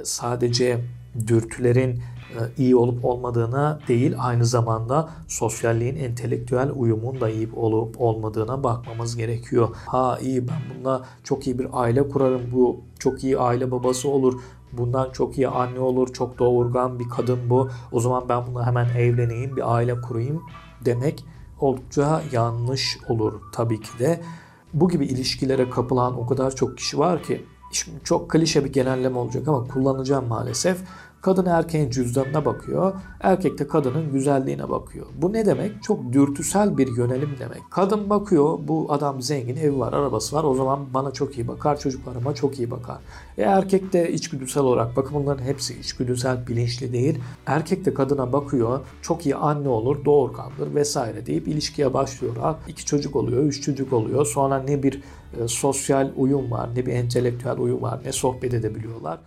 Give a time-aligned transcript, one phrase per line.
[0.00, 0.80] e, sadece
[1.26, 8.64] dürtülerin e, iyi olup olmadığına değil aynı zamanda sosyalliğin entelektüel uyumun da iyi olup olmadığına
[8.64, 9.68] bakmamız gerekiyor.
[9.86, 14.40] Ha iyi ben bununla çok iyi bir aile kurarım bu çok iyi aile babası olur
[14.72, 18.88] bundan çok iyi anne olur çok doğurgan bir kadın bu o zaman ben bununla hemen
[18.88, 20.42] evleneyim bir aile kurayım
[20.84, 21.24] demek
[21.60, 24.20] oldukça yanlış olur tabii ki de.
[24.72, 29.18] Bu gibi ilişkilere kapılan o kadar çok kişi var ki Şimdi çok klişe bir genelleme
[29.18, 30.78] olacak ama kullanacağım maalesef.
[31.22, 35.06] Kadın erkeğin cüzdanına bakıyor, erkek de kadının güzelliğine bakıyor.
[35.16, 35.82] Bu ne demek?
[35.82, 37.62] Çok dürtüsel bir yönelim demek.
[37.70, 41.78] Kadın bakıyor, bu adam zengin, evi var, arabası var, o zaman bana çok iyi bakar,
[41.78, 42.98] çocuklarıma çok iyi bakar.
[43.38, 47.18] E erkek de içgüdüsel olarak, bakın bunların hepsi içgüdüsel, bilinçli değil.
[47.46, 52.56] Erkek de kadına bakıyor, çok iyi anne olur, doğurgandır vesaire deyip ilişkiye başlıyorlar.
[52.68, 54.26] İki çocuk oluyor, üç çocuk oluyor.
[54.26, 55.02] Sonra ne bir
[55.40, 59.18] e, sosyal uyum var, ne bir entelektüel uyum var, ne sohbet edebiliyorlar.